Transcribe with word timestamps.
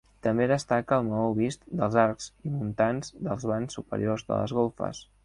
També 0.27 0.45
destaca 0.51 0.97
el 1.01 1.03
maó 1.09 1.27
vist 1.39 1.67
dels 1.81 1.97
arcs 2.05 2.29
i 2.49 2.53
muntants 2.55 3.13
dels 3.29 3.47
vans 3.53 3.79
superiors 3.81 4.27
de 4.31 4.33
les 4.41 4.57
golfes. 4.63 5.05